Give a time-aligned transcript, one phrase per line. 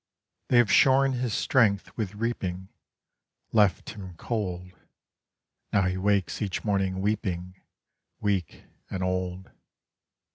[0.47, 2.69] They have shorn his strength with reaping,
[3.51, 4.71] Left him cold;
[5.71, 7.61] Now he wakes each morning weeping,
[8.19, 9.51] Weak and old.